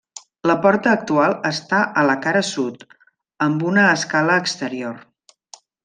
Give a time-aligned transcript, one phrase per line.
[0.51, 2.87] La porta actual està a la cara sud,
[3.49, 5.03] amb una escala exterior.